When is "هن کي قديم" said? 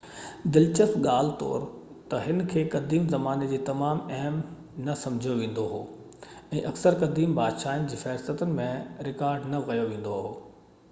2.27-3.03